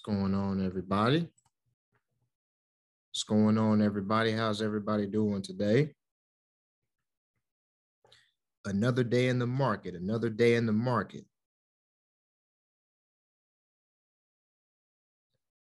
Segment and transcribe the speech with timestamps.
[0.00, 1.28] going on, everybody?
[3.10, 4.32] What's going on, everybody?
[4.32, 5.94] How's everybody doing today?
[8.64, 11.24] Another day in the market, another day in the market.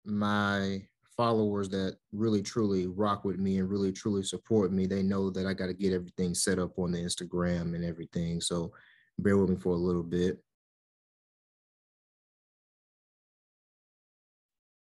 [0.05, 0.83] My
[1.15, 5.45] followers that really truly rock with me and really truly support me, they know that
[5.45, 8.41] I got to get everything set up on the Instagram and everything.
[8.41, 8.73] So
[9.19, 10.43] bear with me for a little bit.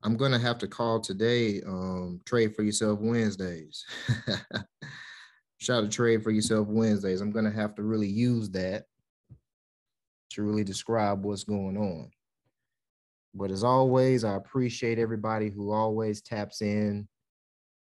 [0.02, 1.62] I'm gonna have to call today.
[1.62, 3.84] Um, trade for yourself Wednesdays.
[5.58, 7.20] Shout out to trade for yourself Wednesdays.
[7.20, 8.86] I'm gonna have to really use that
[10.30, 12.10] to really describe what's going on.
[13.34, 17.06] But as always, I appreciate everybody who always taps in,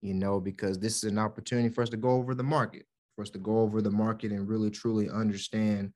[0.01, 3.23] you know, because this is an opportunity for us to go over the market, for
[3.23, 5.91] us to go over the market and really truly understand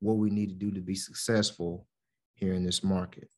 [0.00, 1.86] what we need to do to be successful
[2.34, 3.28] here in this market.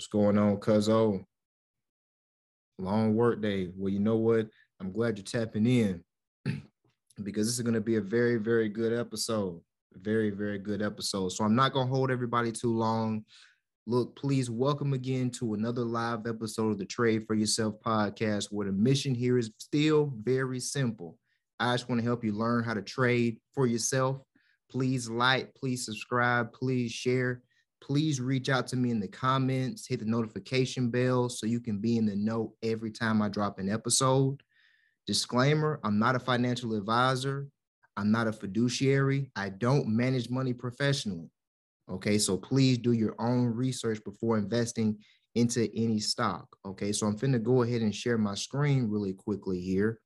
[0.00, 0.88] What's going on, Cuzzo?
[0.88, 1.20] Oh?
[2.78, 3.68] Long work day.
[3.76, 4.48] Well, you know what?
[4.80, 6.02] I'm glad you're tapping in
[7.22, 9.60] because this is going to be a very, very good episode.
[9.92, 11.32] Very, very good episode.
[11.32, 13.26] So I'm not going to hold everybody too long.
[13.86, 18.68] Look, please welcome again to another live episode of the Trade for Yourself podcast, where
[18.68, 21.18] the mission here is still very simple.
[21.58, 24.22] I just want to help you learn how to trade for yourself.
[24.70, 27.42] Please like, please subscribe, please share
[27.80, 31.78] please reach out to me in the comments, hit the notification bell so you can
[31.78, 34.42] be in the know every time I drop an episode.
[35.06, 37.48] Disclaimer I'm not a financial advisor,
[37.96, 41.30] I'm not a fiduciary, I don't manage money professionally.
[41.90, 44.98] Okay, so please do your own research before investing
[45.34, 46.46] into any stock.
[46.64, 50.00] Okay, so I'm finna go ahead and share my screen really quickly here.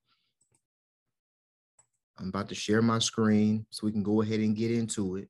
[2.19, 5.29] I'm about to share my screen so we can go ahead and get into it.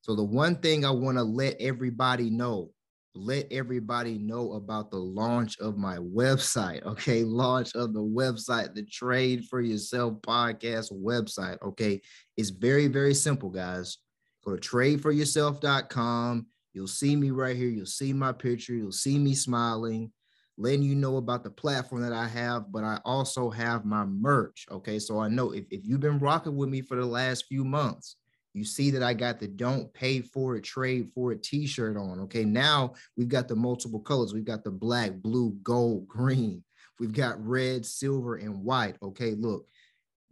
[0.00, 2.70] So the one thing I want to let everybody know,
[3.14, 6.84] let everybody know about the launch of my website.
[6.84, 11.60] Okay, launch of the website, the Trade for Yourself podcast website.
[11.62, 12.00] Okay,
[12.36, 13.98] it's very very simple, guys.
[14.44, 16.46] Go to tradeforyourself.com.
[16.72, 17.68] You'll see me right here.
[17.68, 18.72] You'll see my picture.
[18.72, 20.12] You'll see me smiling,
[20.56, 24.66] letting you know about the platform that I have, but I also have my merch.
[24.70, 24.98] Okay.
[25.00, 28.16] So I know if, if you've been rocking with me for the last few months,
[28.58, 32.18] you see that I got the don't pay for it, trade for it t-shirt on.
[32.22, 32.44] Okay.
[32.44, 34.34] Now we've got the multiple colors.
[34.34, 36.64] We've got the black, blue, gold, green.
[36.98, 38.96] We've got red, silver, and white.
[39.00, 39.36] Okay.
[39.36, 39.66] Look,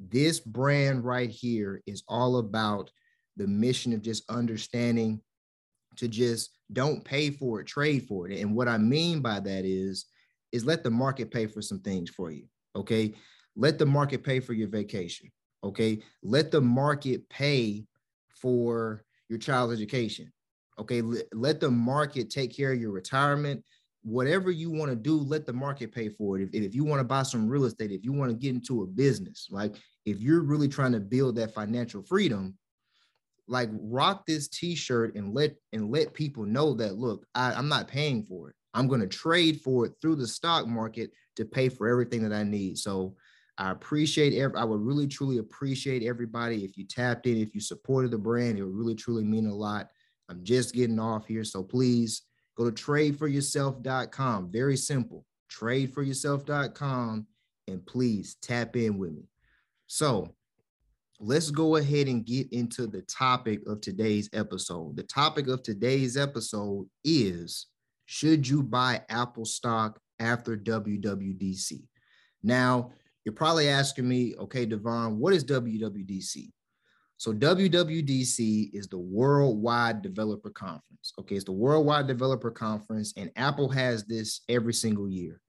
[0.01, 2.91] this brand right here is all about
[3.37, 5.21] the mission of just understanding
[5.95, 8.41] to just don't pay for it, trade for it.
[8.41, 10.07] And what I mean by that is,
[10.51, 12.47] is let the market pay for some things for you.
[12.75, 13.15] Okay.
[13.55, 15.31] Let the market pay for your vacation.
[15.63, 16.03] Okay.
[16.25, 17.87] Let the market pay
[18.41, 20.33] for your child's education.
[20.79, 21.03] Okay,
[21.33, 23.65] let the market take care of your retirement.
[24.03, 26.49] Whatever you want to do, let the market pay for it.
[26.53, 28.83] If, if you want to buy some real estate, if you want to get into
[28.83, 32.57] a business, like if you're really trying to build that financial freedom,
[33.49, 37.89] like rock this t-shirt and let and let people know that look, I, I'm not
[37.89, 38.57] paying for it.
[38.75, 42.37] I'm going to trade for it through the stock market to pay for everything that
[42.37, 42.77] I need.
[42.77, 43.17] So
[43.59, 47.61] I appreciate every, I would really truly appreciate everybody if you tapped in, if you
[47.61, 49.89] supported the brand, it would really truly mean a lot.
[50.29, 51.45] I'm just getting off here.
[51.45, 52.23] So please
[52.57, 54.51] go to tradeforyourself.com.
[54.51, 55.25] Very simple.
[55.51, 57.27] Tradeforyourself.com
[57.69, 59.29] and please tap in with me.
[59.87, 60.35] So
[61.19, 64.97] let's go ahead and get into the topic of today's episode.
[64.97, 67.67] The topic of today's episode is
[68.05, 71.83] should you buy Apple stock after WWDC?
[72.43, 72.93] Now,
[73.27, 76.49] you're probably asking me, okay, Devon, what is WWDC?
[77.17, 81.13] So WWDC is the Worldwide Developer Conference.
[81.19, 85.41] Okay, it's the Worldwide Developer Conference, and Apple has this every single year.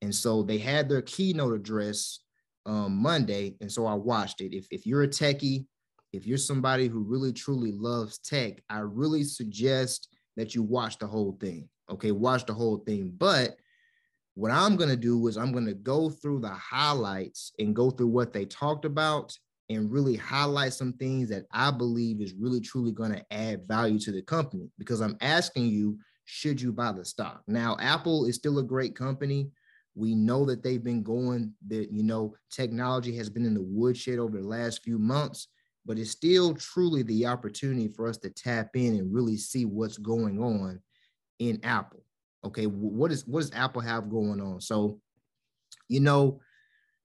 [0.00, 2.20] And so they had their keynote address
[2.64, 4.54] um, Monday, and so I watched it.
[4.54, 5.66] If, if you're a techie,
[6.14, 10.08] if you're somebody who really truly loves tech, I really suggest
[10.38, 11.68] that you watch the whole thing.
[11.90, 13.12] Okay, watch the whole thing.
[13.18, 13.56] But
[14.38, 17.90] what I'm going to do is I'm going to go through the highlights and go
[17.90, 19.36] through what they talked about
[19.68, 23.98] and really highlight some things that I believe is really truly going to add value
[23.98, 27.42] to the company because I'm asking you, should you buy the stock?
[27.48, 29.50] Now, Apple is still a great company.
[29.96, 34.20] We know that they've been going that, you know, technology has been in the woodshed
[34.20, 35.48] over the last few months,
[35.84, 39.98] but it's still truly the opportunity for us to tap in and really see what's
[39.98, 40.80] going on
[41.40, 42.04] in Apple
[42.44, 45.00] okay what is what does apple have going on so
[45.88, 46.40] You know,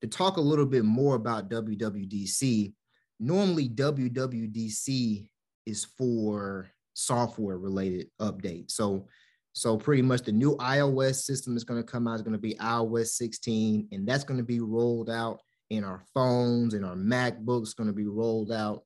[0.01, 2.73] to talk a little bit more about WWDC,
[3.19, 5.29] normally WWDC
[5.65, 8.71] is for software related updates.
[8.71, 9.07] So
[9.55, 12.39] so pretty much the new iOS system is going to come out is going to
[12.39, 16.95] be iOS 16 and that's going to be rolled out in our phones and our
[16.95, 18.83] MacBooks going to be rolled out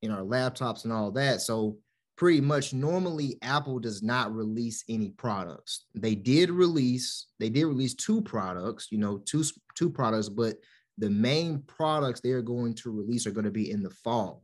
[0.00, 1.42] in our laptops and all that.
[1.42, 1.76] So
[2.16, 5.84] pretty much normally Apple does not release any products.
[5.94, 10.56] They did release they did release two products, you know, two two products, but
[10.98, 14.42] the main products they're going to release are going to be in the fall.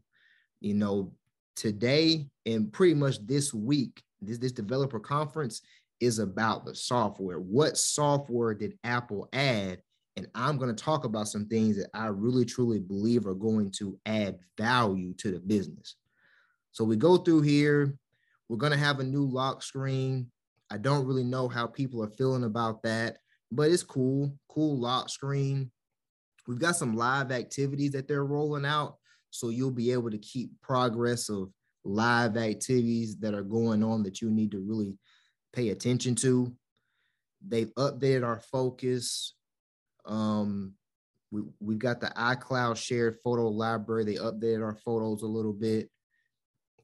[0.61, 1.13] You know,
[1.57, 5.63] today and pretty much this week, this, this developer conference
[6.01, 7.39] is about the software.
[7.39, 9.81] What software did Apple add?
[10.17, 13.71] And I'm going to talk about some things that I really truly believe are going
[13.79, 15.97] to add value to the business.
[16.73, 17.95] So we go through here.
[18.49, 20.31] We're going to have a new lock screen.
[20.71, 23.19] I don't really know how people are feeling about that,
[23.51, 24.35] but it's cool.
[24.49, 25.71] Cool lock screen.
[26.47, 28.97] We've got some live activities that they're rolling out.
[29.31, 31.51] So you'll be able to keep progress of
[31.85, 34.97] live activities that are going on that you need to really
[35.53, 36.53] pay attention to.
[37.47, 39.35] They've updated our focus.
[40.05, 40.75] Um,
[41.31, 44.05] we, we've got the iCloud shared photo library.
[44.05, 45.91] They updated our photos a little bit.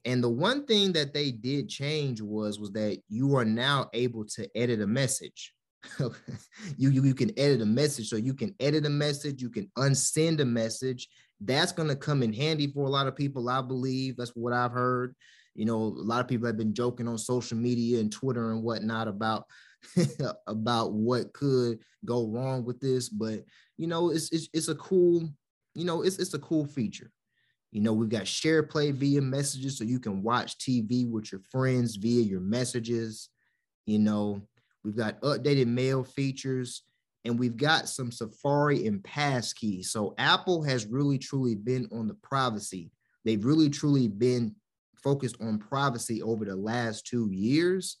[0.05, 4.25] And the one thing that they did change was was that you are now able
[4.25, 5.53] to edit a message.
[6.77, 9.71] you, you you can edit a message, so you can edit a message, you can
[9.77, 11.07] unsend a message.
[11.39, 14.17] That's going to come in handy for a lot of people, I believe.
[14.17, 15.15] That's what I've heard.
[15.55, 18.63] You know, a lot of people have been joking on social media and Twitter and
[18.63, 19.45] whatnot about
[20.47, 23.43] about what could go wrong with this, but
[23.77, 25.29] you know, it's it's, it's a cool,
[25.75, 27.11] you know, it's it's a cool feature.
[27.71, 31.41] You know, we've got share play via messages so you can watch TV with your
[31.51, 33.29] friends via your messages.
[33.85, 34.41] You know,
[34.83, 36.83] we've got updated mail features
[37.25, 39.85] and we've got some Safari and passkeys.
[39.85, 42.91] So Apple has really truly been on the privacy.
[43.25, 44.55] They've really truly been
[44.95, 47.97] focused on privacy over the last two years.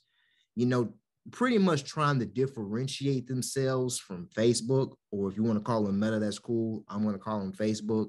[0.55, 0.93] You know,
[1.31, 5.99] pretty much trying to differentiate themselves from Facebook, or if you want to call them
[5.99, 6.83] Meta, that's cool.
[6.87, 8.07] I'm going to call them Facebook,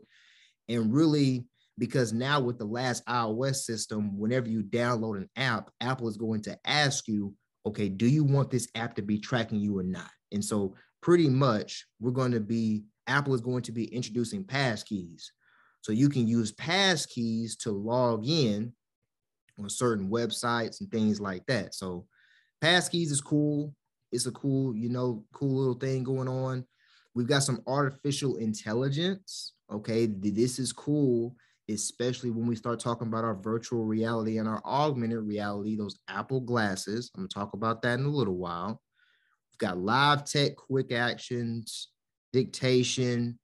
[0.70, 1.44] and really
[1.78, 6.43] because now with the last iOS system, whenever you download an app, Apple is going
[6.43, 7.34] to ask you,
[7.64, 10.11] okay, do you want this app to be tracking you or not?
[10.31, 15.25] And so pretty much we're going to be, Apple is going to be introducing passkeys.
[15.81, 18.75] So you can use passkeys to log in
[19.58, 21.75] on certain websites and things like that.
[21.75, 22.06] So
[22.62, 23.75] passkeys is cool.
[24.12, 26.67] It's a cool, you know, cool little thing going on.
[27.14, 29.55] We've got some artificial intelligence.
[29.70, 31.34] Okay, this is cool
[31.72, 36.40] especially when we start talking about our virtual reality and our augmented reality, those Apple
[36.40, 37.11] glasses.
[37.14, 38.81] I'm gonna talk about that in a little while.
[39.52, 41.88] We've got Live Text, quick actions,
[42.32, 43.38] dictation.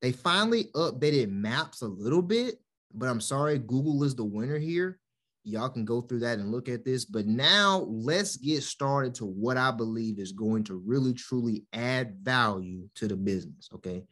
[0.00, 2.56] They finally updated maps a little bit,
[2.94, 5.00] but I'm sorry, Google is the winner here.
[5.44, 7.04] Y'all can go through that and look at this.
[7.04, 12.16] But now let's get started to what I believe is going to really truly add
[12.22, 13.68] value to the business.
[13.74, 14.04] Okay.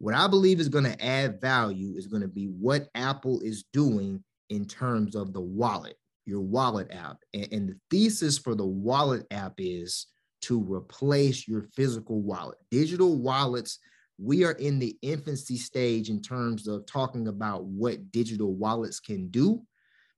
[0.00, 3.64] What I believe is going to add value is going to be what Apple is
[3.70, 7.18] doing in terms of the wallet, your wallet app.
[7.34, 10.06] And, and the thesis for the wallet app is
[10.42, 12.56] to replace your physical wallet.
[12.70, 13.78] Digital wallets,
[14.18, 19.28] we are in the infancy stage in terms of talking about what digital wallets can
[19.28, 19.60] do.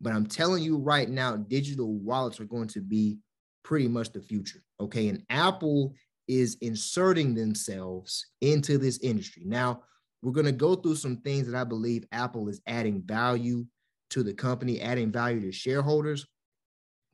[0.00, 3.18] But I'm telling you right now, digital wallets are going to be
[3.64, 4.62] pretty much the future.
[4.78, 5.08] Okay.
[5.08, 5.92] And Apple
[6.28, 9.42] is inserting themselves into this industry.
[9.44, 9.82] Now,
[10.22, 13.66] we're going to go through some things that I believe Apple is adding value
[14.10, 16.26] to the company, adding value to shareholders.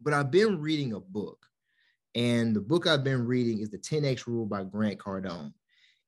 [0.01, 1.47] But I've been reading a book,
[2.15, 5.53] and the book I've been reading is The 10X Rule by Grant Cardone.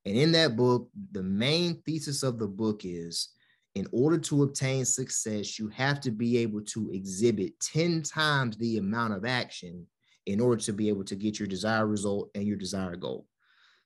[0.04, 3.30] And in that book, the main thesis of the book is
[3.74, 8.78] in order to obtain success, you have to be able to exhibit 10 times the
[8.78, 9.86] amount of action
[10.26, 13.26] in order to be able to get your desired result and your desired goal.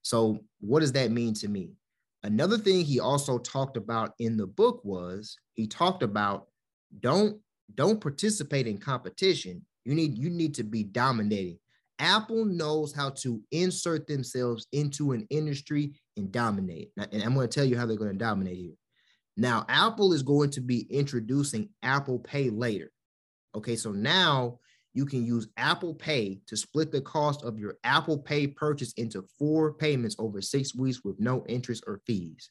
[0.02, 1.72] So, what does that mean to me?
[2.22, 6.46] Another thing he also talked about in the book was he talked about
[7.00, 7.38] don't
[7.74, 9.64] don't participate in competition.
[9.84, 11.58] You need you need to be dominating.
[11.98, 16.90] Apple knows how to insert themselves into an industry and dominate.
[16.96, 18.74] And I'm going to tell you how they're going to dominate here.
[19.36, 22.90] Now, Apple is going to be introducing Apple Pay later.
[23.54, 24.58] Okay, so now
[24.94, 29.24] you can use Apple Pay to split the cost of your Apple Pay purchase into
[29.38, 32.50] four payments over six weeks with no interest or fees.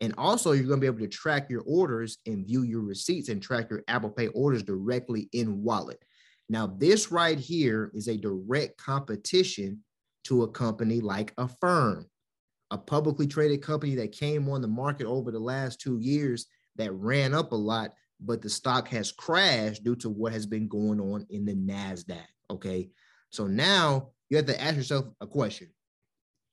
[0.00, 3.28] And also, you're going to be able to track your orders and view your receipts
[3.28, 6.02] and track your Apple Pay orders directly in Wallet.
[6.48, 9.82] Now, this right here is a direct competition
[10.24, 12.06] to a company like Affirm.
[12.70, 16.92] a publicly traded company that came on the market over the last two years that
[16.92, 21.00] ran up a lot, but the stock has crashed due to what has been going
[21.00, 22.24] on in the NASDAQ.
[22.50, 22.90] Okay.
[23.30, 25.68] So now you have to ask yourself a question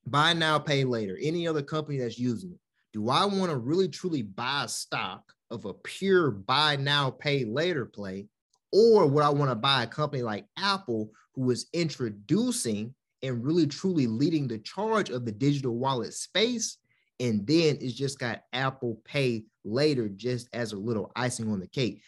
[0.06, 1.18] buy now, pay later.
[1.20, 2.58] Any other company that's using it,
[2.92, 7.86] do I want to really truly buy stock of a pure buy now, pay later
[7.86, 8.28] play?
[8.72, 13.66] Or would I want to buy a company like Apple who is introducing and really
[13.66, 16.78] truly leading the charge of the digital wallet space?
[17.20, 21.66] And then it's just got Apple Pay later, just as a little icing on the
[21.66, 22.02] cake.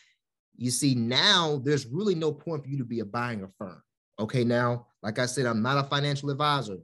[0.56, 3.82] You see, now there's really no point for you to be a buying a firm.
[4.18, 6.78] Okay, now, like I said, I'm not a financial advisor.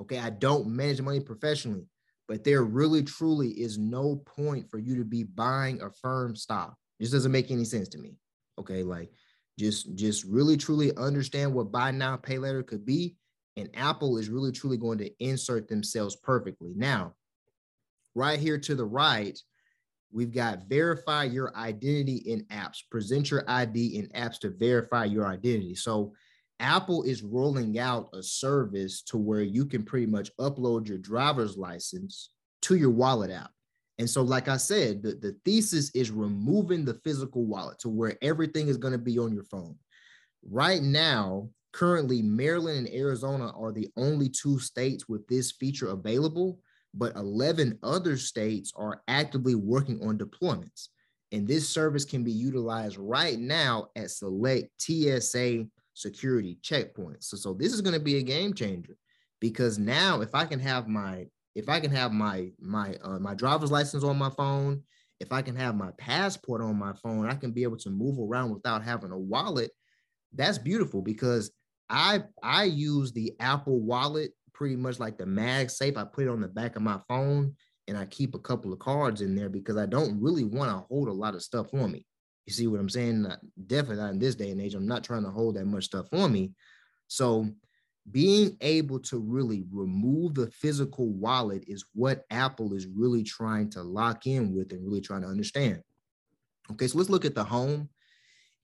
[0.00, 1.86] Okay, I don't manage money professionally,
[2.28, 6.74] but there really truly is no point for you to be buying Affirm stock.
[6.98, 8.16] This doesn't make any sense to me.
[8.58, 9.10] Okay, like
[9.58, 13.16] just just really truly understand what buy now pay later could be
[13.56, 16.72] and Apple is really truly going to insert themselves perfectly.
[16.74, 17.14] Now,
[18.14, 19.38] right here to the right,
[20.12, 22.78] we've got verify your identity in apps.
[22.90, 25.74] Present your ID in apps to verify your identity.
[25.74, 26.12] So
[26.60, 31.56] Apple is rolling out a service to where you can pretty much upload your driver's
[31.56, 32.30] license
[32.62, 33.50] to your wallet app.
[33.98, 38.16] And so, like I said, the, the thesis is removing the physical wallet to where
[38.22, 39.76] everything is going to be on your phone.
[40.48, 46.58] Right now, currently, Maryland and Arizona are the only two states with this feature available,
[46.94, 50.88] but 11 other states are actively working on deployments.
[51.32, 57.24] And this service can be utilized right now at select TSA security checkpoints.
[57.24, 58.96] So, so this is going to be a game changer
[59.40, 63.34] because now if I can have my if I can have my my uh, my
[63.34, 64.82] driver's license on my phone,
[65.20, 68.18] if I can have my passport on my phone, I can be able to move
[68.18, 69.70] around without having a wallet.
[70.32, 71.50] That's beautiful because
[71.88, 74.32] I I use the Apple Wallet
[74.62, 75.96] pretty much like the MagSafe.
[75.96, 77.56] I put it on the back of my phone
[77.88, 80.86] and I keep a couple of cards in there because I don't really want to
[80.88, 82.06] hold a lot of stuff on me.
[82.46, 83.26] You see what I'm saying?
[83.66, 84.76] Definitely not in this day and age.
[84.76, 86.52] I'm not trying to hold that much stuff on me.
[87.08, 87.50] So
[88.08, 93.82] being able to really remove the physical wallet is what Apple is really trying to
[93.82, 95.82] lock in with and really trying to understand.
[96.70, 97.88] Okay, so let's look at the home.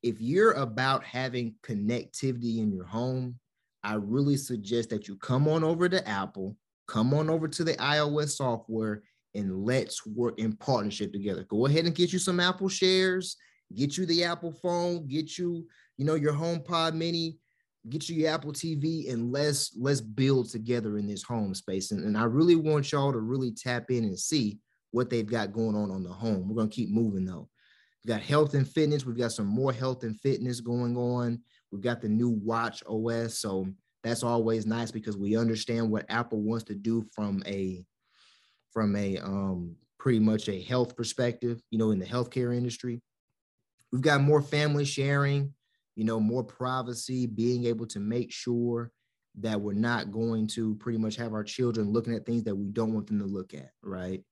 [0.05, 3.40] If you're about having connectivity in your home,
[3.82, 6.56] I really suggest that you come on over to Apple,
[6.87, 9.02] come on over to the iOS software,
[9.35, 11.44] and let's work in partnership together.
[11.44, 13.37] Go ahead and get you some Apple shares
[13.75, 15.66] get you the Apple phone, get you,
[15.97, 17.38] you know, your HomePod Mini,
[17.88, 21.90] get you your Apple TV, and let's let's build together in this home space.
[21.90, 24.58] And, and I really want y'all to really tap in and see
[24.90, 26.49] what they've got going on on the home.
[26.49, 27.49] We're gonna keep moving though.
[28.04, 29.04] We've got health and fitness.
[29.04, 31.42] We've got some more health and fitness going on.
[31.70, 33.66] We've got the new Watch OS, so
[34.02, 37.84] that's always nice because we understand what Apple wants to do from a
[38.72, 43.02] from a um pretty much a health perspective, you know, in the healthcare industry.
[43.92, 45.54] We've got more family sharing,
[45.96, 48.92] you know, more privacy, being able to make sure
[49.40, 52.66] that we're not going to pretty much have our children looking at things that we
[52.68, 54.22] don't want them to look at, right?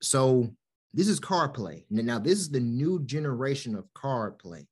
[0.00, 0.54] So
[0.92, 1.84] this is CarPlay.
[1.90, 4.66] Now, this is the new generation of CarPlay.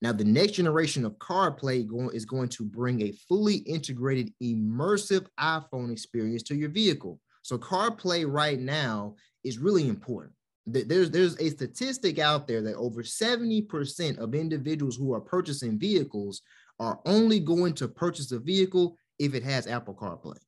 [0.00, 5.90] Now, the next generation of CarPlay is going to bring a fully integrated, immersive iPhone
[5.90, 7.20] experience to your vehicle.
[7.42, 10.34] So, CarPlay right now is really important
[10.70, 16.42] there's there's a statistic out there that over 70% of individuals who are purchasing vehicles
[16.78, 20.38] are only going to purchase a vehicle if it has Apple CarPlay.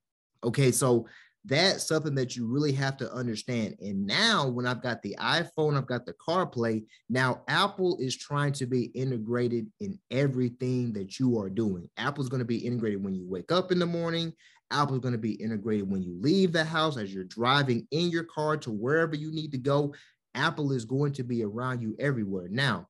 [0.44, 1.06] Okay, so
[1.44, 3.76] that's something that you really have to understand.
[3.80, 6.84] And now, when I've got the iPhone, I've got the CarPlay.
[7.08, 11.88] Now, Apple is trying to be integrated in everything that you are doing.
[11.96, 14.34] Apple's going to be integrated when you wake up in the morning.
[14.70, 18.10] Apple is going to be integrated when you leave the house as you're driving in
[18.10, 19.94] your car to wherever you need to go.
[20.34, 22.48] Apple is going to be around you everywhere.
[22.50, 22.86] Now,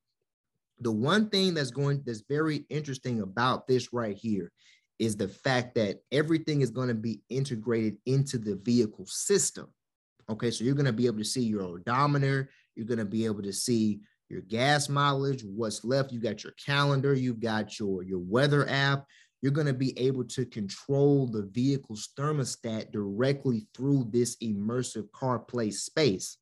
[0.81, 4.51] the one thing that's going that's very interesting about this right here
[5.01, 9.67] is the fact that everything is going to be integrated into the vehicle system.
[10.29, 13.25] Okay, so you're going to be able to see your odometer, you're going to be
[13.25, 16.13] able to see your gas mileage, what's left.
[16.13, 19.07] You got your calendar, you've got your your weather app,
[19.41, 25.73] you're going to be able to control the vehicle's thermostat directly through this immersive CarPlay
[25.73, 26.37] space.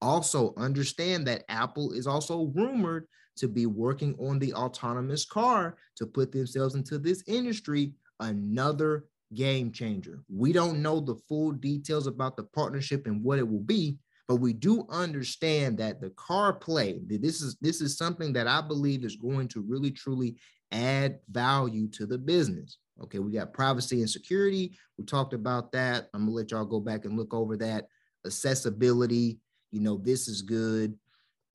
[0.00, 3.06] Also, understand that Apple is also rumored
[3.36, 9.72] to be working on the autonomous car to put themselves into this industry, another game
[9.72, 10.22] changer.
[10.28, 13.98] We don't know the full details about the partnership and what it will be,
[14.28, 19.04] but we do understand that the CarPlay, this is this is something that I believe
[19.04, 20.36] is going to really truly
[20.70, 22.78] add value to the business.
[23.02, 24.76] Okay, we got privacy and security.
[24.98, 26.08] We talked about that.
[26.14, 27.86] I'm gonna let y'all go back and look over that.
[28.24, 30.96] Accessibility, you know, this is good.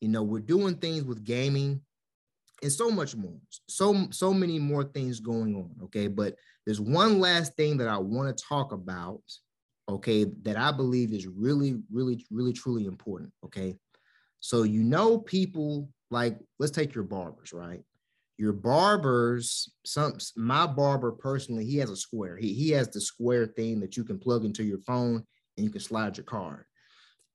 [0.01, 1.81] You know, we're doing things with gaming
[2.61, 3.37] and so much more.
[3.67, 5.71] So, so many more things going on.
[5.85, 6.35] Okay, but
[6.65, 9.21] there's one last thing that I want to talk about.
[9.89, 13.31] Okay, that I believe is really, really, really, truly important.
[13.45, 13.75] Okay.
[14.39, 17.83] So you know, people like let's take your barbers, right?
[18.37, 23.47] your barbers some my barber personally he has a square he, he has the square
[23.47, 25.23] thing that you can plug into your phone
[25.57, 26.65] and you can slide your card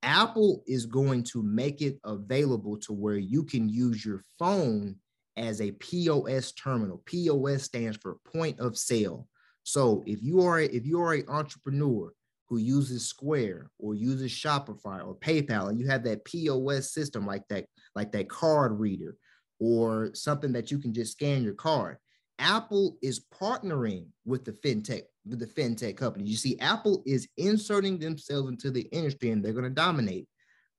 [0.02, 4.96] apple is going to make it available to where you can use your phone
[5.36, 9.26] as a pos terminal pos stands for point of sale
[9.62, 12.12] so if you are if you are an entrepreneur
[12.48, 17.46] who uses square or uses shopify or paypal and you have that pos system like
[17.48, 19.16] that like that card reader
[19.62, 21.96] or something that you can just scan your card.
[22.40, 26.24] Apple is partnering with the fintech the fintech company.
[26.24, 30.26] You see, Apple is inserting themselves into the industry and they're going to dominate.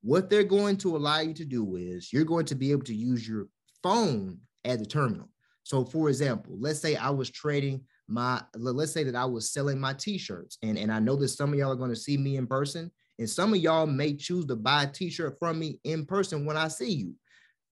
[0.01, 2.95] What they're going to allow you to do is you're going to be able to
[2.95, 3.47] use your
[3.81, 5.29] phone as a terminal.
[5.63, 9.79] So, for example, let's say I was trading my, let's say that I was selling
[9.79, 12.35] my t-shirts, and, and I know that some of y'all are going to see me
[12.35, 16.05] in person, and some of y'all may choose to buy a t-shirt from me in
[16.05, 17.13] person when I see you.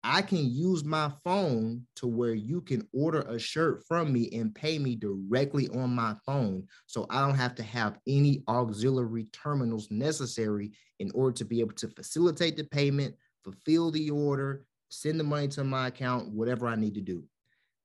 [0.02, 4.54] I can use my phone to where you can order a shirt from me and
[4.54, 6.66] pay me directly on my phone.
[6.86, 11.74] So I don't have to have any auxiliary terminals necessary in order to be able
[11.74, 13.14] to facilitate the payment,
[13.44, 17.22] fulfill the order, send the money to my account, whatever I need to do.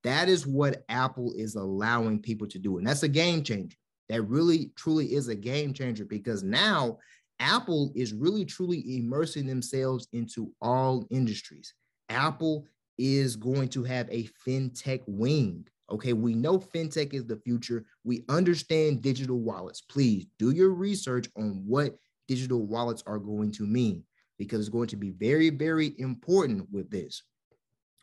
[0.04, 2.78] That is what Apple is allowing people to do.
[2.78, 3.76] And that's a game changer.
[4.08, 7.00] That really, truly is a game changer because now
[7.40, 11.74] Apple is really, truly immersing themselves into all industries.
[12.10, 12.66] Apple
[12.98, 15.68] is going to have a fintech wing.
[15.92, 17.86] Okay, we know fintech is the future.
[18.04, 19.82] We understand digital wallets.
[19.82, 21.98] Please do your research on what
[22.28, 24.04] digital wallets are going to mean
[24.38, 27.22] because it's going to be very, very important with this.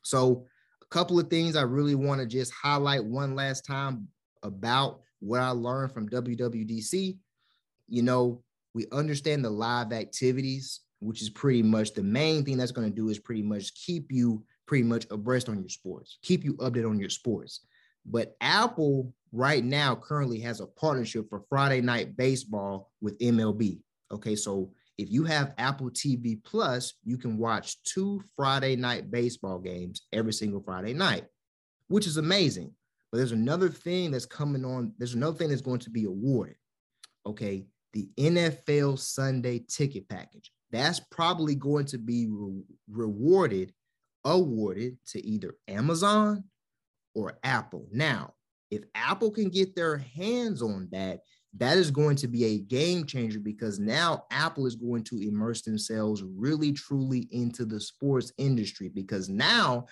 [0.04, 0.46] So,
[0.80, 4.08] a couple of things I really want to just highlight one last time
[4.42, 7.18] about what I learned from WWDC.
[7.88, 8.42] You know,
[8.74, 12.94] we understand the live activities which is pretty much the main thing that's going to
[12.94, 16.88] do is pretty much keep you pretty much abreast on your sports, keep you updated
[16.88, 17.60] on your sports.
[18.06, 23.80] But Apple right now currently has a partnership for Friday night baseball with MLB.
[24.12, 29.58] Okay, so if you have Apple TV Plus, you can watch two Friday night baseball
[29.58, 31.24] games every single Friday night,
[31.88, 32.72] which is amazing.
[33.10, 34.92] But there's another thing that's coming on.
[34.98, 36.56] There's another thing that's going to be awarded.
[37.26, 43.72] Okay, the NFL Sunday ticket package that's probably going to be re- rewarded,
[44.24, 46.44] awarded to either Amazon
[47.14, 47.86] or Apple.
[47.92, 48.34] Now,
[48.70, 51.20] if Apple can get their hands on that,
[51.58, 55.60] that is going to be a game changer because now Apple is going to immerse
[55.60, 58.88] themselves really truly into the sports industry.
[58.88, 59.86] Because now,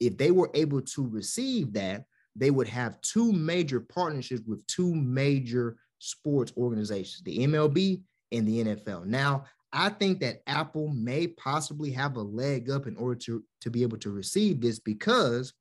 [0.00, 4.94] if they were able to receive that, they would have two major partnerships with two
[4.94, 9.04] major sports organizations, the MLB and the NFL.
[9.04, 13.70] Now, I think that Apple may possibly have a leg up in order to, to
[13.70, 15.52] be able to receive this because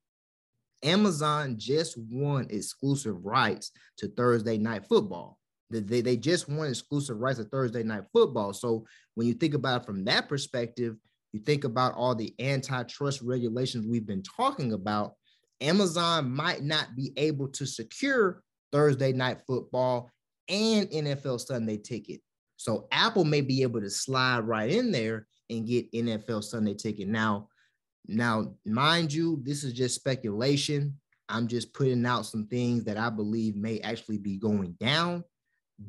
[0.84, 5.40] Amazon just won exclusive rights to Thursday night football.
[5.72, 8.54] They, they just won exclusive rights to Thursday night football.
[8.54, 10.96] So when you think about it from that perspective,
[11.32, 15.14] you think about all the antitrust regulations we've been talking about,
[15.60, 20.12] Amazon might not be able to secure Thursday night football
[20.48, 22.22] and NFL Sunday ticket.
[22.64, 27.10] So Apple may be able to slide right in there and get NFL Sunday ticket.
[27.10, 27.50] Now,
[28.08, 30.98] now, mind you, this is just speculation.
[31.28, 35.26] I'm just putting out some things that I believe may actually be going down.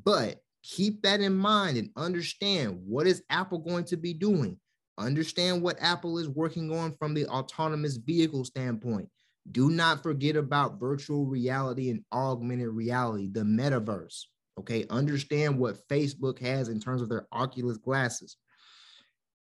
[0.02, 4.58] But keep that in mind and understand what is Apple going to be doing.
[4.98, 9.08] Understand what Apple is working on from the autonomous vehicle standpoint.
[9.52, 14.24] Do not forget about virtual reality and augmented reality, the metaverse.
[14.58, 18.36] Okay, understand what Facebook has in terms of their Oculus glasses.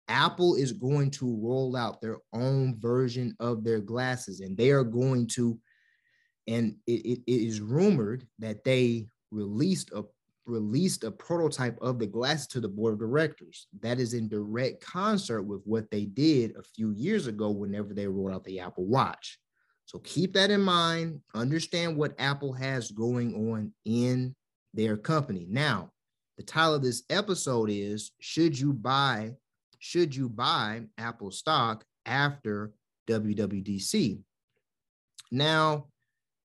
[0.09, 4.85] Apple is going to roll out their own version of their glasses, and they are
[4.85, 5.59] going to,
[6.47, 10.05] and it, it, is rumored that they released a
[10.47, 13.67] released a prototype of the glasses to the board of directors.
[13.81, 18.07] That is in direct concert with what they did a few years ago whenever they
[18.07, 19.41] rolled out the Apple Watch.
[19.87, 21.21] So keep that in mind.
[21.35, 24.35] Understand what Apple has going on in
[24.77, 25.47] their company.
[25.49, 25.91] Now,
[26.37, 29.33] the title of this episode is Should You Buy
[29.79, 32.73] Should You Buy Apple stock after
[33.09, 34.21] WWDC?
[35.33, 35.87] Now,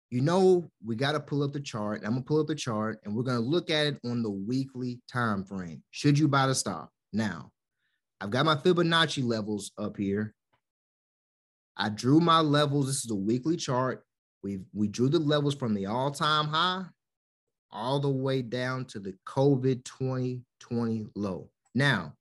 [0.10, 2.02] you know we got to pull up the chart.
[2.04, 5.00] I'm gonna pull up the chart and we're gonna look at it on the weekly
[5.12, 5.84] time frame.
[5.92, 6.90] Should you buy the stock?
[7.14, 7.52] Now,
[8.20, 10.34] I've got my Fibonacci levels up here.
[11.76, 12.88] I drew my levels.
[12.88, 14.04] This is a weekly chart.
[14.44, 16.86] We we drew the levels from the all-time high
[17.72, 21.50] all the way down to the COVID 2020 low.
[21.76, 22.14] Now,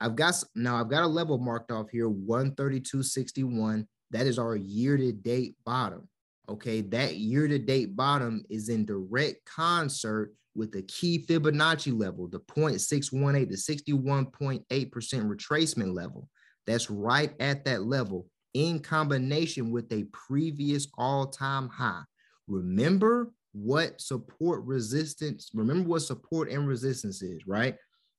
[0.00, 3.86] I've got now I've got a level marked off here 132.61.
[4.10, 6.08] That is our year-to-date bottom.
[6.48, 13.48] Okay, that year-to-date bottom is in direct concert with the key Fibonacci level, the 0.618
[13.48, 16.28] to 61.8% retracement level.
[16.66, 22.02] That's right at that level in combination with a previous all-time high.
[22.48, 27.76] Remember what support resistance, remember what support and resistance is, right?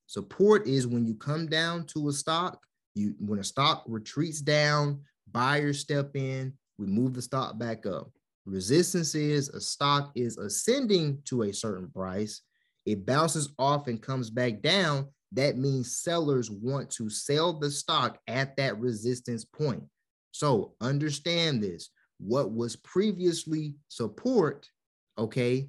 [0.07, 2.59] Support is when you come down to a stock,
[2.93, 8.11] you when a stock retreats down, buyers step in, we move the stock back up.
[8.45, 12.41] Resistance is a stock is ascending to a certain price,
[12.85, 15.07] it bounces off and comes back down.
[15.31, 19.83] That means sellers want to sell the stock at that resistance point.
[20.31, 21.89] So understand this.
[22.19, 24.69] What was previously support,
[25.17, 25.67] okay,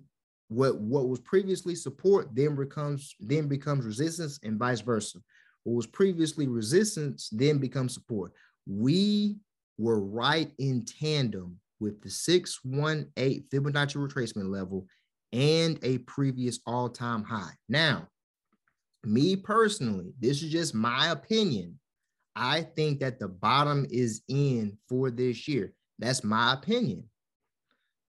[0.48, 5.18] what what was previously support then becomes then becomes resistance and vice versa.
[5.64, 8.32] What was previously resistance then becomes support.
[8.66, 9.38] We
[9.78, 14.86] were right in tandem with the 618 Fibonacci retracement level
[15.32, 17.50] and a previous all-time high.
[17.68, 18.08] Now,
[19.04, 21.78] me personally, this is just my opinion.
[22.36, 25.72] I think that the bottom is in for this year.
[25.98, 27.04] That's my opinion.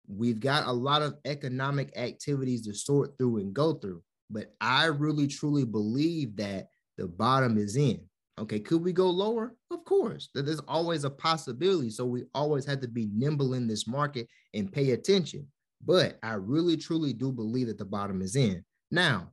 [0.08, 4.86] We've got a lot of economic activities to sort through and go through, but I
[4.86, 8.00] really truly believe that the bottom is in.
[8.38, 9.54] Okay, could we go lower?
[9.70, 10.30] Of course.
[10.34, 11.90] There's always a possibility.
[11.90, 15.46] So we always have to be nimble in this market and pay attention.
[15.84, 18.64] But I really truly do believe that the bottom is in.
[18.90, 19.32] Now,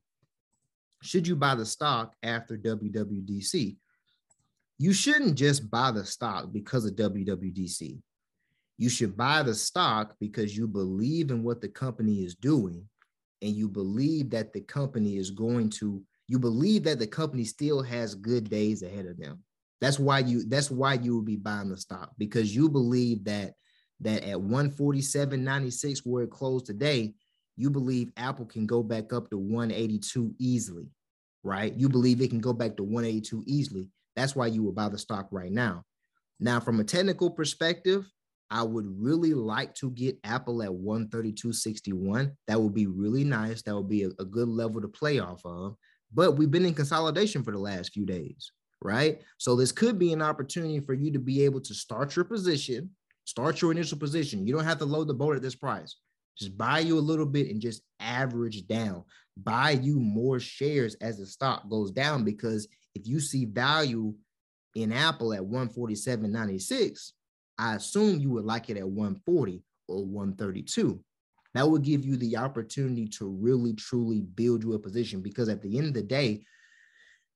[1.02, 3.78] should you buy the stock after WWDC?
[4.78, 8.02] You shouldn't just buy the stock because of WWDC.
[8.80, 12.88] You should buy the stock because you believe in what the company is doing
[13.42, 17.82] and you believe that the company is going to you believe that the company still
[17.82, 19.44] has good days ahead of them.
[19.82, 23.54] That's why you that's why you will be buying the stock because you believe that
[24.00, 27.16] that at 147.96 where it closed today,
[27.58, 30.88] you believe Apple can go back up to 182 easily,
[31.44, 31.74] right?
[31.76, 33.90] You believe it can go back to 182 easily.
[34.16, 35.84] That's why you will buy the stock right now.
[36.40, 38.10] Now, from a technical perspective,
[38.52, 42.32] I would really like to get Apple at 132.61.
[42.48, 43.62] That would be really nice.
[43.62, 45.76] That would be a, a, good level to play off of.
[46.14, 49.22] But we've been in consolidation for the last few days, right?
[49.38, 52.90] So this could be an opportunity for you to be able to start your position,
[53.26, 54.48] start your initial position.
[54.48, 55.96] You don't have to load the boat at this price.
[56.38, 59.04] Just buy you a little bit and just average down.
[59.38, 64.16] Buy you more shares as the stock goes down because if you see value
[64.76, 67.12] in Apple at 147.96,
[67.60, 71.00] I assume you would like it at 140 or 132.
[71.54, 75.62] That would give you the opportunity to really truly build you a position because at
[75.62, 76.44] the end of the day,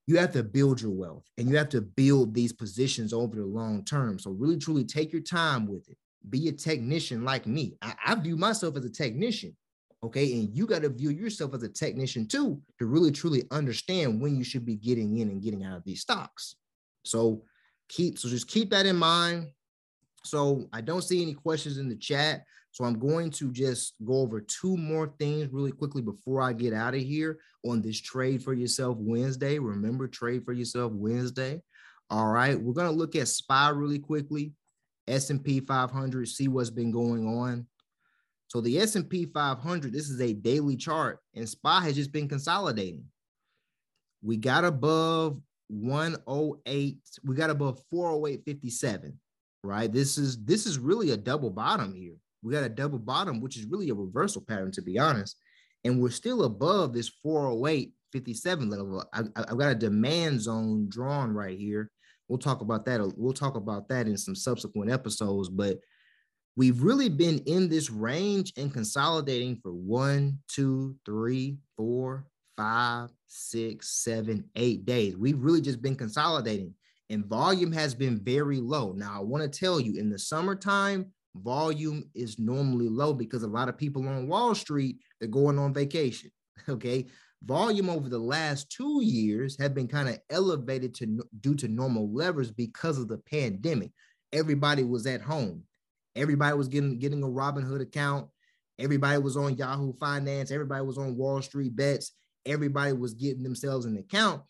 [0.07, 3.45] you have to build your wealth and you have to build these positions over the
[3.45, 4.19] long term.
[4.19, 5.97] So, really truly take your time with it.
[6.29, 7.75] Be a technician like me.
[7.81, 9.55] I, I view myself as a technician.
[10.03, 10.33] Okay.
[10.33, 14.35] And you got to view yourself as a technician too to really truly understand when
[14.35, 16.55] you should be getting in and getting out of these stocks.
[17.03, 17.43] So,
[17.89, 19.47] keep so just keep that in mind.
[20.23, 22.43] So I don't see any questions in the chat.
[22.71, 26.73] So I'm going to just go over two more things really quickly before I get
[26.73, 29.59] out of here on this trade for yourself Wednesday.
[29.59, 31.61] Remember, trade for yourself Wednesday.
[32.09, 34.53] All right, we're going to look at SPY really quickly.
[35.07, 37.67] S&P 500, see what's been going on.
[38.47, 43.05] So the S&P 500, this is a daily chart, and SPY has just been consolidating.
[44.21, 49.13] We got above 108, we got above 408.57
[49.63, 49.91] right?
[49.91, 52.15] This is this is really a double bottom here.
[52.41, 55.37] We got a double bottom, which is really a reversal pattern, to be honest.
[55.85, 59.03] And we're still above this 408 57 level.
[59.13, 61.89] I, have got a demand zone drawn right here.
[62.27, 63.01] We'll talk about that.
[63.17, 65.79] We'll talk about that in some subsequent episodes, but
[66.55, 74.03] we've really been in this range and consolidating for one, two, three, four, five, six,
[74.03, 75.17] seven, eight days.
[75.17, 76.75] We've really just been consolidating
[77.13, 78.91] and volume has been very low.
[78.91, 83.47] Now, I want to tell you in the summertime, volume is normally low because a
[83.47, 86.31] lot of people on Wall Street they're going on vacation.
[86.69, 87.07] Okay.
[87.43, 92.09] Volume over the last two years have been kind of elevated to due to normal
[92.13, 93.91] levers because of the pandemic.
[94.31, 95.63] Everybody was at home.
[96.15, 98.29] Everybody was getting getting a Robinhood account.
[98.79, 100.51] Everybody was on Yahoo Finance.
[100.51, 102.13] Everybody was on Wall Street Bets.
[102.45, 104.43] Everybody was getting themselves an account.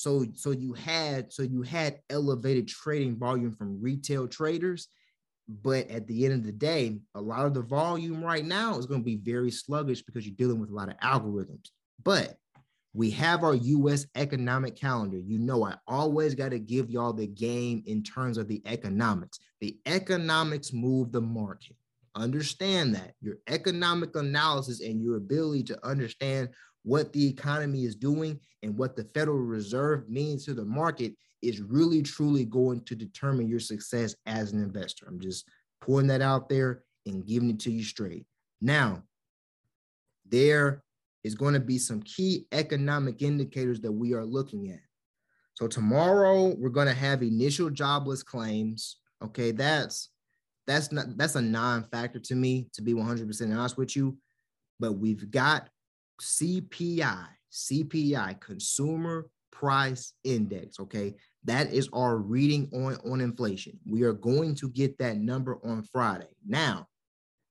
[0.00, 4.88] So so you had so you had elevated trading volume from retail traders,
[5.46, 8.86] but at the end of the day, a lot of the volume right now is
[8.86, 11.68] going to be very sluggish because you're dealing with a lot of algorithms.
[12.02, 12.36] But
[12.94, 15.18] we have our US economic calendar.
[15.18, 19.38] You know, I always got to give y'all the game in terms of the economics.
[19.60, 21.76] The economics move the market.
[22.16, 26.48] Understand that your economic analysis and your ability to understand
[26.82, 31.60] what the economy is doing and what the Federal Reserve means to the market is
[31.60, 35.06] really truly going to determine your success as an investor.
[35.08, 35.48] I'm just
[35.80, 38.26] pouring that out there and giving it to you straight.
[38.60, 39.02] Now,
[40.26, 40.82] there
[41.24, 44.80] is going to be some key economic indicators that we are looking at.
[45.54, 48.96] So tomorrow we're going to have initial jobless claims.
[49.22, 50.08] Okay, that's
[50.70, 54.16] that's not that's a non-factor to me to be 100% honest with you,
[54.78, 55.68] but we've got
[56.22, 61.14] CPI, CPI, consumer price index, okay?
[61.44, 63.78] That is our reading on on inflation.
[63.84, 66.28] We are going to get that number on Friday.
[66.46, 66.86] Now,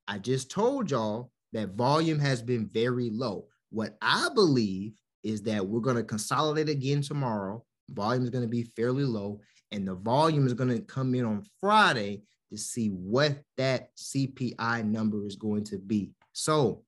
[0.08, 3.47] I just told y'all that volume has been very low.
[3.69, 7.65] What I believe is that we're going to consolidate again tomorrow.
[7.89, 11.25] Volume is going to be fairly low, and the volume is going to come in
[11.25, 16.12] on Friday to see what that CPI number is going to be.
[16.33, 16.83] So,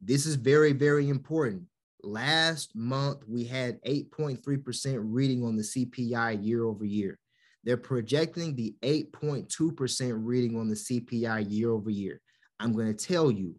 [0.00, 1.62] this is very, very important.
[2.02, 7.18] Last month, we had 8.3% reading on the CPI year over year.
[7.64, 12.20] They're projecting the 8.2% reading on the CPI year over year.
[12.60, 13.54] I'm going to tell you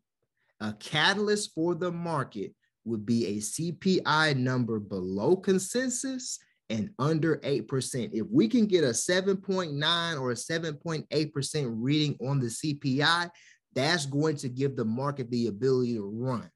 [0.59, 2.53] a catalyst for the market
[2.85, 8.09] would be a CPI number below consensus and under 8%.
[8.13, 13.29] If we can get a 7.9 or a 7.8% reading on the CPI,
[13.73, 16.49] that's going to give the market the ability to run.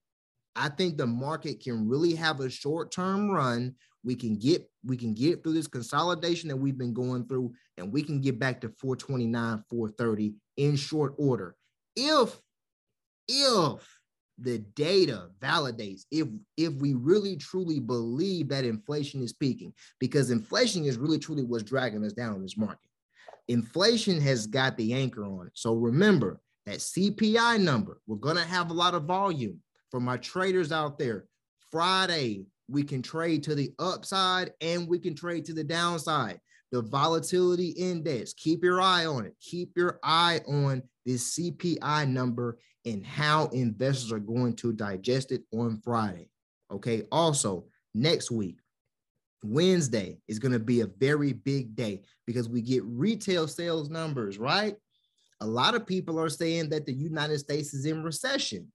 [0.55, 3.75] I think the market can really have a short-term run.
[4.03, 7.91] We can get we can get through this consolidation that we've been going through and
[7.91, 11.55] we can get back to 429, 430 in short order.
[11.95, 12.39] If
[13.27, 13.98] if
[14.41, 20.85] the data validates if if we really truly believe that inflation is peaking because inflation
[20.85, 22.79] is really truly what's dragging us down in this market.
[23.47, 25.53] Inflation has got the anchor on it.
[25.55, 29.59] So remember that cpi number we're going to have a lot of volume.
[29.91, 31.25] For my traders out there
[31.71, 36.39] friday we can trade to the upside and we can trade to the downside.
[36.71, 39.35] The volatility index keep your eye on it.
[39.41, 45.43] Keep your eye on this cpi number and how investors are going to digest it
[45.53, 46.29] on Friday.
[46.71, 47.03] Okay.
[47.11, 48.59] Also, next week,
[49.43, 54.37] Wednesday is going to be a very big day because we get retail sales numbers,
[54.37, 54.75] right?
[55.41, 58.71] A lot of people are saying that the United States is in recession.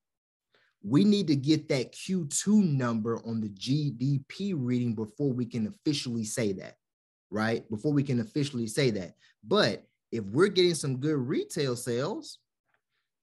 [0.83, 6.25] We need to get that Q2 number on the GDP reading before we can officially
[6.25, 6.77] say that,
[7.31, 7.69] right?
[7.71, 9.15] Before we can officially say that.
[9.47, 12.39] But if we're getting some good retail sales,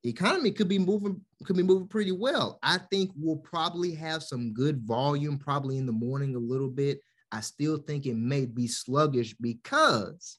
[0.03, 2.59] the economy could be moving could be moving pretty well.
[2.63, 6.99] I think we'll probably have some good volume probably in the morning a little bit.
[7.31, 10.37] I still think it may be sluggish because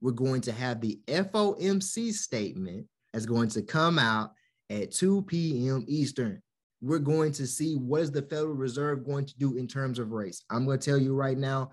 [0.00, 4.32] we're going to have the FOMC statement that's going to come out
[4.68, 5.84] at 2 p.m.
[5.86, 6.42] Eastern.
[6.80, 10.10] We're going to see what is the Federal Reserve going to do in terms of
[10.10, 10.44] rates.
[10.50, 11.70] I'm going to tell you right now,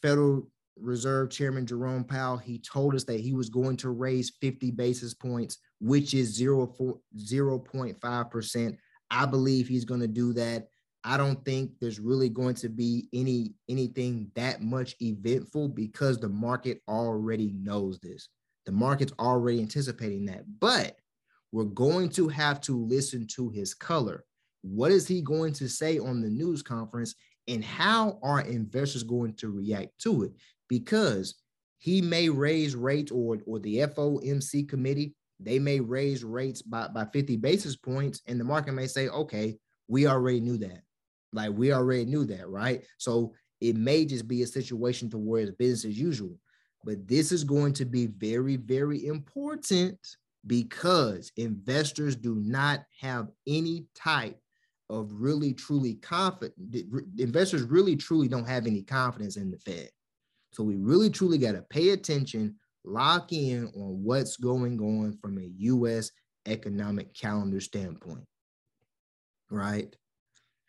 [0.00, 0.48] Federal
[0.80, 5.12] Reserve Chairman Jerome Powell, he told us that he was going to raise 50 basis
[5.12, 8.76] points, which is 0.5%.
[9.10, 10.68] I believe he's going to do that.
[11.04, 16.28] I don't think there's really going to be any anything that much eventful because the
[16.28, 18.28] market already knows this.
[18.66, 20.44] The market's already anticipating that.
[20.60, 20.96] But
[21.52, 24.24] we're going to have to listen to his color.
[24.62, 27.14] What is he going to say on the news conference?
[27.46, 30.32] And how are investors going to react to it?
[30.68, 31.34] because
[31.78, 37.04] he may raise rates or, or the FOMC committee, they may raise rates by, by
[37.06, 39.56] 50 basis points, and the market may say, okay,
[39.88, 40.82] we already knew that.
[41.32, 42.82] Like we already knew that, right?
[42.98, 46.38] So it may just be a situation to where it's business as usual.
[46.84, 49.98] But this is going to be very, very important
[50.46, 54.38] because investors do not have any type
[54.90, 56.54] of really truly confident
[57.18, 59.90] investors really truly don't have any confidence in the Fed.
[60.52, 65.38] So we really truly got to pay attention, lock in on what's going on from
[65.38, 66.10] a US
[66.46, 68.24] economic calendar standpoint.
[69.50, 69.94] Right.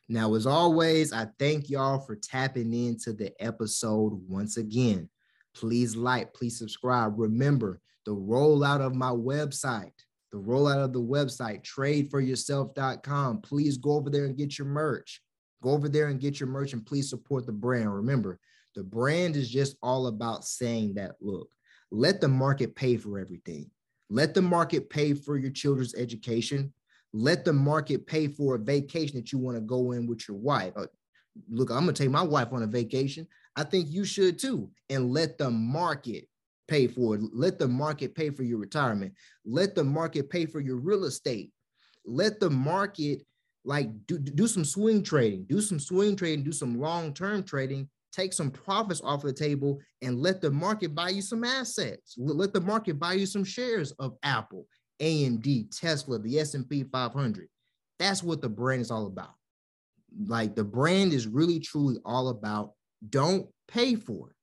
[0.07, 5.09] Now, as always, I thank y'all for tapping into the episode once again.
[5.55, 7.13] Please like, please subscribe.
[7.19, 9.93] Remember the rollout of my website,
[10.31, 13.41] the rollout of the website, tradeforyourself.com.
[13.41, 15.21] Please go over there and get your merch.
[15.61, 17.93] Go over there and get your merch and please support the brand.
[17.93, 18.39] Remember,
[18.75, 21.49] the brand is just all about saying that look,
[21.91, 23.69] let the market pay for everything.
[24.09, 26.73] Let the market pay for your children's education.
[27.13, 30.37] Let the market pay for a vacation that you want to go in with your
[30.37, 30.73] wife.
[30.75, 30.85] Uh,
[31.49, 33.27] look, I'm going to take my wife on a vacation.
[33.55, 34.69] I think you should too.
[34.89, 36.27] And let the market
[36.67, 37.21] pay for it.
[37.33, 39.13] Let the market pay for your retirement.
[39.45, 41.51] Let the market pay for your real estate.
[42.05, 43.25] Let the market
[43.65, 48.33] like do, do some swing trading, do some swing trading, do some long-term trading, take
[48.33, 52.15] some profits off the table and let the market buy you some assets.
[52.17, 54.65] Let the market buy you some shares of Apple,
[55.01, 57.47] AMD, Tesla, the S&P 500.
[57.99, 59.33] That's what the brand is all about.
[60.25, 62.71] Like the brand is really truly all about
[63.09, 64.35] don't pay for it.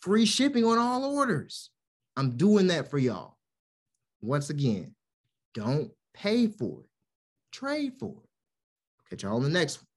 [0.00, 1.70] free shipping on all orders.
[2.16, 3.36] I'm doing that for y'all.
[4.20, 4.94] Once again,
[5.54, 6.90] don't pay for it,
[7.52, 8.28] trade for it.
[9.10, 9.87] Catch y'all on the next one.